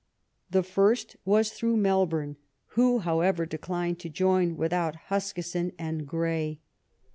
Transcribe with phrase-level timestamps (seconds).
[0.49, 2.37] The first was through Melbourne,
[2.69, 6.59] who, however, declined to join without Huskisson and Grey.